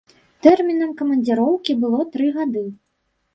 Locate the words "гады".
2.39-2.65